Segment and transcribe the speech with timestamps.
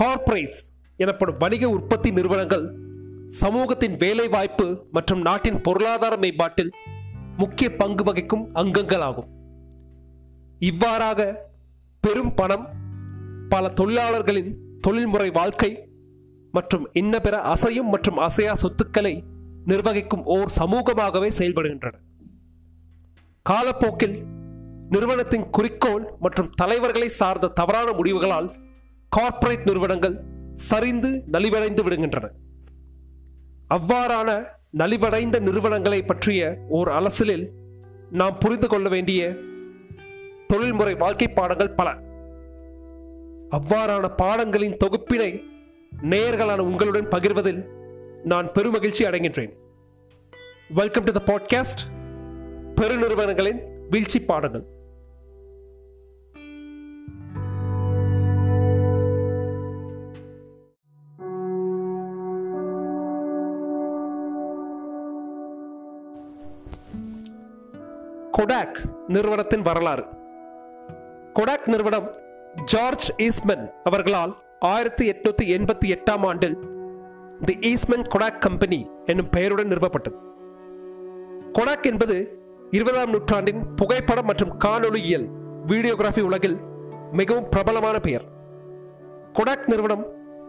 [0.00, 0.62] Corporates
[0.96, 2.74] எனப்படும் வணிக உற்பத்தி நிறுவனங்கள்
[3.28, 6.72] சமூகத்தின் வேலை வாய்ப்பு மற்றும் நாட்டின் பொருளாதார மேம்பாட்டில்
[7.36, 9.28] முக்கிய பங்கு வகிக்கும் அங்கங்களாகும்.
[10.58, 11.50] இவ்வாறாக
[12.00, 12.68] பெரும் பணம்
[13.48, 15.88] பல தொழிலாளர்களின் தொழில்முறை வாழ்க்கை
[16.52, 19.24] மற்றும் இன்ன பிற அசையும் மற்றும் அசையா சொத்துக்களை
[19.66, 21.94] நிர்வகிக்கும் ஓர் சமூகமாகவே செயல்படுகின்றன.
[23.42, 24.24] காலப்போக்கில்
[24.88, 28.62] நிறுவனத்தின் குறிக்கோள் மற்றும் தலைவர்களை சார்ந்த தவறான முடிவுகளால்
[29.16, 30.22] கார்ப்பரேட் நிறுவனங்கள்
[30.54, 32.28] சரிந்து நலிவடைந்து விடுகின்றன.
[33.74, 34.46] அவ்வாறான
[34.78, 37.48] நலிவடைந்த நிறுவனங்களை பற்றிய ஓர் அலசலில்
[38.10, 39.36] நாம் புரிந்து கொள்ள வேண்டிய
[40.46, 41.88] தொழில்முறை வாழ்க்கை பாடங்கள் பல.
[43.50, 45.42] அவ்வாறான பாடங்களின் தொகுப்பினை
[46.02, 47.64] நேயர்களான உங்களுடன் பகிர்வதில்
[48.24, 49.52] நான் பெருமகிழ்ச்சி அடைகின்றேன்.
[50.68, 51.82] வெல்கம் டு த பாட்காஸ்ட்
[52.80, 54.73] பெருநிறுவனங்களின் வீழ்ச்சி பாடங்கள்.
[68.36, 70.04] கொடாக் நிறுவனத்தின் வரலாறு.
[71.34, 72.06] கொடாக் நிறுவனம்
[72.64, 76.56] ஜார்ஜ் ஈஸ்மென் அவர்களால் ஆயிரத்தி எட்நூத்தி எண்பத்தி எட்டாம் ஆண்டில்
[77.44, 80.16] தி ஈஸ்மென் கொடாக் கம்பெனி என்னும் பெயருடன் நிறுவப்பட்டது.
[81.52, 82.16] கொடாக் என்பது
[82.70, 85.26] இருபதாம் நூற்றாண்டின் புகைப்படம் மற்றும் காணொளியியல்
[85.66, 86.58] வீடியோகிராஃபி உலகில்
[87.12, 88.24] மிகவும் பிரபலமான பெயர்.
[89.32, 90.04] கொடாக் நிறுவனம்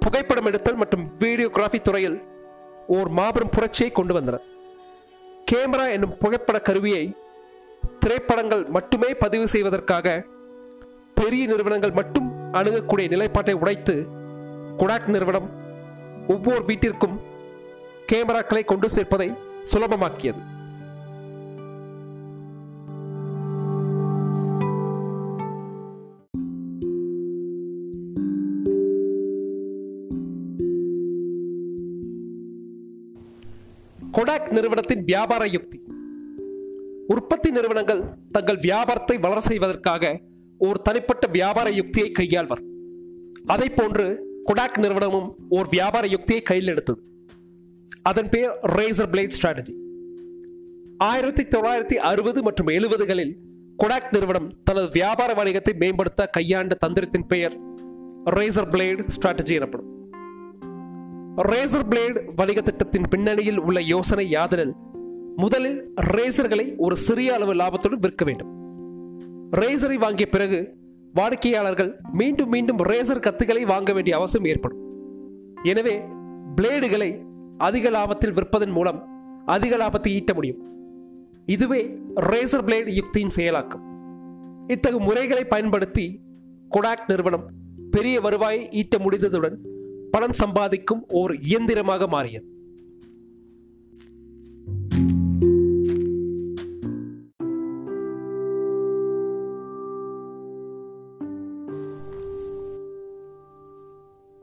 [0.00, 2.18] புகைப்படம் எடுத்தல் மற்றும் வீடியோகிராஃபி துறையில்
[2.86, 4.44] ஓர் மாபெரும் புரட்சியை கொண்டு வந்தனர்.
[5.52, 7.16] கேமரா என்னும் புகைப்பட கருவியை
[8.00, 10.24] திரைப்படங்கள் மட்டுமே பதிவு செய்வதற்காக
[11.14, 14.06] பெரிய நிறுவனங்கள் மட்டும் அணுகக்கூடிய நிலைப்பாட்டை உடைத்து
[14.78, 15.50] குடாக் நிறுவனம்
[16.28, 17.20] ஒவ்வொரு வீட்டிற்கும்
[18.12, 19.36] கேமராக்களை கொண்டு சேர்ப்பதை
[19.72, 20.48] சுலபமாக்கியது.
[34.12, 35.79] கொடாக் நிறுவனத்தின் வியாபார யுக்தி.
[37.12, 38.00] உற்பத்தி நிறுவனங்கள்
[38.32, 40.10] தங்கள் வியாபாரத்தை வளர செய்வதற்காக
[40.60, 42.62] ஒரு தனிப்பட்ட வியாபார யுக்தியை கையாள்வர்.
[43.46, 44.06] அதை போன்று
[44.48, 47.00] கொடாக் நிறுவனமும் ஒரு வியாபார யுக்தியை கையில் எடுத்தது.
[48.02, 49.74] அதன் பெயர் ரேசர் பிளேட் ஸ்ட்ராட்டஜி
[51.10, 53.32] ஆயிரத்தி தொள்ளாயிரத்தி அறுபது மற்றும் எழுபதுகளில்
[53.82, 57.56] கொடாக் நிறுவனம் தனது வியாபார வணிகத்தை மேம்படுத்த கையாண்ட தந்திரத்தின் பெயர்
[58.36, 59.88] ரேசர் பிளேடு ஸ்ட்ராட்டஜி எனப்படும்.
[61.50, 64.74] ரேசர் பிளேடு வணிக திட்டத்தின் பின்னணியில் உள்ள யோசனை யாதெனில்
[65.36, 68.50] முதலில் ரேசர்களை ஒரு சிறிய அளவு லாபத்துடன் விற்க வேண்டும்.
[69.50, 70.78] ரேசரை வாங்கிய பிறகு
[71.12, 74.78] வாடிக்கையாளர்கள் மீண்டும் மீண்டும் ரேசர் கத்துகளை வாங்க வேண்டிய அவசியம் ஏற்படும்.
[75.62, 76.00] எனவே
[76.56, 77.22] பிளேடுகளை
[77.58, 79.08] அதிக லாபத்தில் விற்பதன் மூலம்
[79.46, 80.66] அதிக லாபத்தை ஈட்ட முடியும்.
[81.46, 83.82] இதுவே ரேசர் பிளேடு யுக்தியின் செயலாக்கம்.
[84.66, 86.20] இத்தகு முறைகளை பயன்படுத்தி
[86.70, 87.46] கொடாக் நிறுவனம்
[87.90, 89.56] பெரிய வருவாயை ஈட்ட முடிந்ததுடன்
[90.10, 92.46] பணம் சம்பாதிக்கும் ஓர் இயந்திரமாக மாறியது.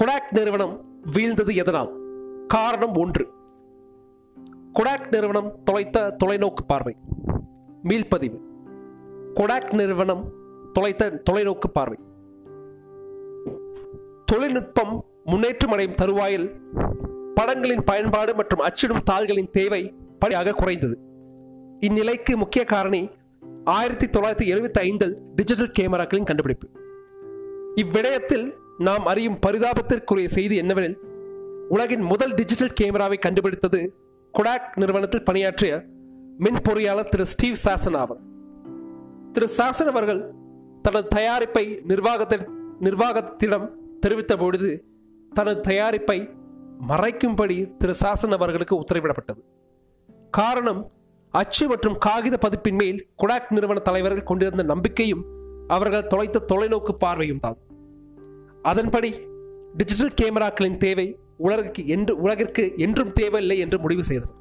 [0.00, 1.90] கொடாக் நிறுவனம் வீழ்ந்தது எதனால்?
[2.46, 3.28] காரணம் ஒன்று.
[4.74, 6.96] கொடாக் நிறுவனம் தொலைத்த தொலைநோக்கு பார்வை.
[7.84, 8.38] மீள்பதிவு
[9.34, 10.32] கொடாக் நிறுவனம்
[10.72, 11.98] தொலைத்த தொலைநோக்கு பார்வை.
[14.24, 16.60] தொழில்நுட்பம் முன்னேற்றம் அடையும் தருவாயில்
[17.34, 20.98] படங்களின் பயன்பாடு மற்றும் அச்சிடும் தாள்களின் தேவை படியாக குறைந்தது.
[21.80, 23.10] இந்நிலைக்கு முக்கிய காரணி
[23.64, 26.68] ஆயிரத்தி தொள்ளாயிரத்தி எழுபத்தி ஐந்தில் டிஜிட்டல் கேமராக்களின் கண்டுபிடிப்பு.
[27.74, 30.94] இவ்விடயத்தில் நாம் அறியும் பரிதாபத்திற்குரிய செய்தி என்னவெனில்
[31.68, 33.94] உலகின் முதல் டிஜிட்டல் கேமராவை கண்டுபிடித்தது
[34.34, 35.84] கொடாக் நிறுவனத்தில் பணியாற்றிய
[36.38, 38.18] மின் பொறியாளர் திரு ஸ்டீவ் சாசன் ஆவர்.
[39.32, 40.34] திரு சாசன் அவர்கள்
[40.82, 42.48] தனது தயாரிப்பை நிர்வாகத்தில்
[42.80, 43.70] நிர்வாகத்திடம்
[44.00, 44.84] தெரிவித்த பொழுது
[45.34, 46.30] தனது தயாரிப்பை
[46.88, 49.42] மறைக்கும்படி திரு சாசன் அவர்களுக்கு உத்தரவிடப்பட்டது.
[50.30, 50.90] காரணம்
[51.30, 55.24] அச்சு மற்றும் காகித பதிப்பின் மேல் கொடாக் நிறுவன தலைவர்கள் கொண்டிருந்த நம்பிக்கையும்
[55.68, 57.56] அவர்கள் தொலைத்த தொலைநோக்கு பார்வையும் தான்.
[58.64, 59.10] அதன்படி
[59.76, 64.32] டிஜிட்டல் கேமராக்களின் தேவை உலகிற்கு என்று உலகிற்கு என்றும் தேவையில்லை என்று முடிவு செய்தது.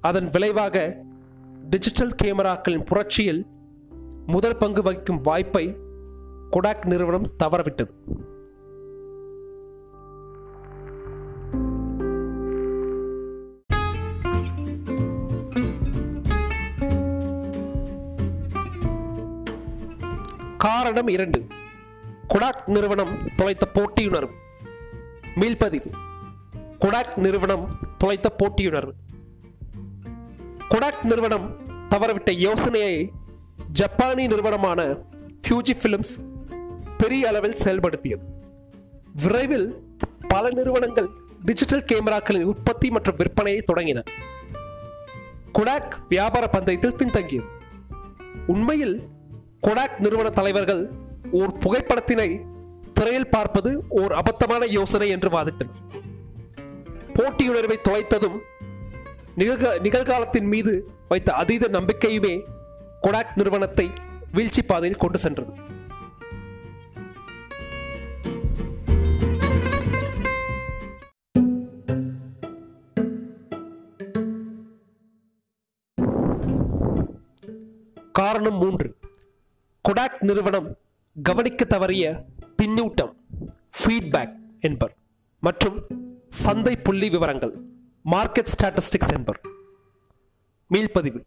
[0.00, 0.96] அதன் விளைவாக
[1.70, 3.46] டிஜிட்டல் கேமராக்களின் புரட்சியில்
[4.26, 5.76] முதல் பங்கு வகிக்கும் வாய்ப்பை
[6.50, 7.90] கொடாக் நிறுவனம் தவறவிட்டது.
[20.58, 21.41] காரணம் இரண்டு.
[22.32, 24.34] கொடாக் நிறுவனம் தொலைத்த போட்டியுணர்வு
[25.34, 25.90] மீள்பதிவு.
[26.80, 27.64] கொடாக் நிறுவனம்
[27.98, 28.92] தொலைத்த போட்டியுணர்வு
[30.70, 31.56] கொடாக் நிறுவனம்
[31.90, 33.12] தவறவிட்ட யோசனையை
[33.72, 34.96] ஜப்பானிய நிறுவனமான
[35.42, 36.14] ஃபியூஜி பிலிம்ஸ்
[36.98, 38.24] பெரிய அளவில் செயல்படுத்தியது.
[39.22, 39.68] விரைவில்
[40.28, 41.08] பல நிறுவனங்கள்
[41.44, 44.04] டிஜிட்டல் கேமராக்களின் உற்பத்தி மற்றும் விற்பனையை தொடங்கின.
[45.54, 47.48] கொடாக் வியாபார பந்தயத்தில் பின்தங்கியது.
[48.46, 49.08] உண்மையில்
[49.62, 50.90] கொடாக் நிறுவன தலைவர்கள்
[51.32, 52.28] ஓர் புகைப்படத்தினை
[52.94, 55.80] திரையில் பார்ப்பது ஓர் அபத்தமான யோசனை என்று வாதிட்டனர்
[57.14, 58.38] போட்டியுணர்வை தொலைத்ததும்
[59.36, 60.72] நிகழ்க நிகழ்காலத்தின் மீது
[61.08, 62.34] வைத்த அதீத நம்பிக்கையுமே
[63.02, 63.86] கொடாக் நிறுவனத்தை
[64.32, 65.52] வீழ்ச்சி பாதையில் கொண்டு சென்றது.
[78.12, 78.88] காரணம் மூன்று.
[79.88, 80.68] கொடாக் நிறுவனம்
[81.20, 82.24] கவனிக்க தவறிய
[82.62, 83.12] பின்னூட்டம்
[83.78, 84.96] ஃபீட்பேக் என்பர்.
[85.40, 85.86] மற்றும்
[86.28, 87.52] சந்தை புள்ளி விவரங்கள்
[88.10, 89.40] மார்க்கெட் ஸ்டாட்டிஸ்டிக்ஸ் என்பர்.
[90.74, 91.20] மீள்பதிவு.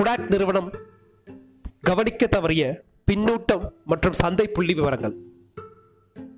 [0.00, 0.70] குடாக் நிறுவனம்
[1.80, 2.80] கவனிக்க தவறிய
[3.10, 5.22] பின்னூட்டம் மற்றும் சந்தை புள்ளி விவரங்கள்.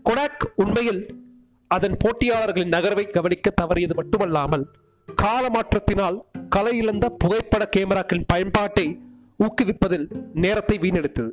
[0.04, 1.02] கொடாக் உண்மையில்
[1.66, 4.70] அதன் போட்டியாளர்களின் நகர்வை கவனிக்க தவறியது மட்டுமல்லாமல்
[5.14, 9.00] கால மாற்றத்தினால் கலை இழந்த புகைப்பட கேமராக்களின் பயன்பாட்டை
[9.38, 11.30] ஊக்குவிப்பதில் நேரத்தை வீணெடுத்தது.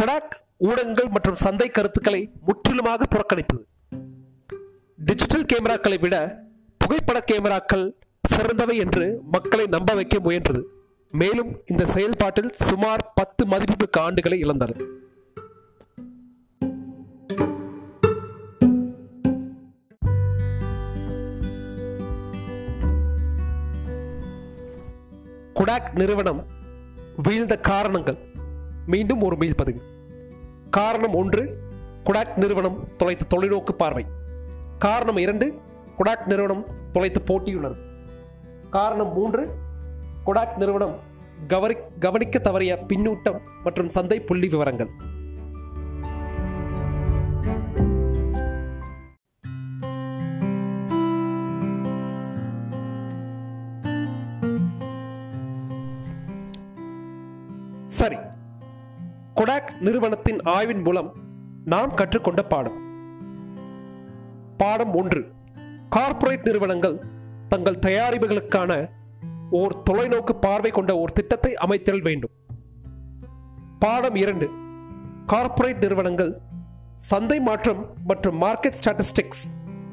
[0.00, 3.62] கொடாக் ஊடகங்கள் மற்றும் சந்தை கருத்துக்களை முற்றிலுமாக புறக்கணித்தது
[4.96, 6.44] டிஜிட்டல் கேமராக்களை விட
[6.78, 10.62] புகைப்பட கேமராக்கள் சிறந்தவை என்று மக்களை நம்ப வைக்க முயன்றது.
[11.10, 14.76] மேலும் இந்த செயல்பாட்டில் சுமார் பத்து மதிப்புமிக்க ஆண்டுகளை இழந்தது.
[25.54, 26.46] குடாக் நிறுவனம்
[27.16, 28.25] வீழ்ந்த காரணங்கள்.
[28.92, 29.80] மீண்டும் ஒரு மீள்பதிவு
[30.76, 31.42] காரணம் ஒன்று
[32.06, 34.04] குடாக் நிறுவனம் தொலைத்த தொலைநோக்கு பார்வை.
[34.84, 35.46] காரணம் இரண்டு
[35.98, 36.62] குடாக் நிறுவனம்
[36.94, 37.82] தொலைத்த போட்டியுணர்வு
[38.76, 39.42] காரணம் மூன்று
[40.26, 40.94] குடாக் நிறுவனம்
[41.52, 44.92] கவரி கவனிக்க தவறிய பின்னூட்டம் மற்றும் சந்தை புள்ளி விவரங்கள்.
[57.98, 58.16] சரி
[59.36, 61.12] கொடாக் நிறுவனத்தின் ஆய்வின் மூலம்
[61.64, 62.76] நாம் கற்றுக்கொண்ட பாடம்.
[64.56, 65.30] பாடம் ஒன்று.
[65.88, 67.00] கார்ப்பரேட் நிறுவனங்கள்
[67.48, 68.88] தங்கள் தயாரிப்புகளுக்கான
[69.50, 72.30] ஓர் தொலைநோக்கு பார்வை கொண்ட ஒரு திட்டத்தை அமைத்தல் வேண்டும்.
[73.78, 74.50] பாடம் இரண்டு.
[75.26, 76.40] கார்ப்பரேட் நிறுவனங்கள்
[76.96, 79.44] சந்தை மாற்றம் மற்றும் மார்க்கெட் ஸ்டாட்டிஸ்டிக்ஸ்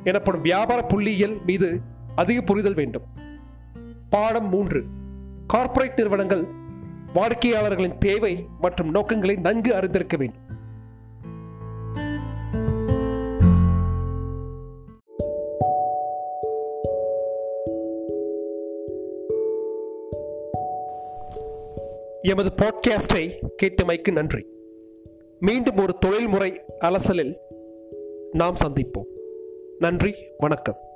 [0.04, 1.82] எனப்படும் வியாபார புள்ளியியல் மீது
[2.16, 3.04] அதிக புரிதல் வேண்டும்.
[4.10, 4.86] பாடம் மூன்று.
[5.48, 6.62] கார்ப்பரேட் நிறுவனங்கள்
[7.14, 10.42] வாடிக்கையாளர்களின் தேவை மற்றும் நோக்கங்களை நன்கு அறிந்திருக்க வேண்டும்.
[22.22, 23.32] எமது பாட்காஸ்டை
[23.64, 24.46] கேட்டமைக்கு நன்றி.
[25.40, 27.38] மீண்டும் ஒரு தொழில்முறை அலசலில்
[28.32, 29.08] நாம் சந்திப்போம்.
[29.80, 30.93] நன்றி வணக்கம்.